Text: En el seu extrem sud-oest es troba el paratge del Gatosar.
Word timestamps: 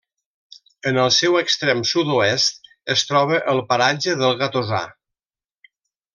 En 0.91 0.95
el 1.01 1.11
seu 1.17 1.37
extrem 1.41 1.83
sud-oest 1.89 2.71
es 2.95 3.05
troba 3.11 3.43
el 3.53 3.63
paratge 3.75 4.17
del 4.23 4.35
Gatosar. 4.41 4.83